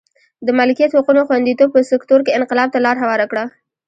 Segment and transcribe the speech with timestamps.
[0.45, 3.43] د مالکیت حقونو خوندیتوب په سکتور کې انقلاب ته لار هواره کړه.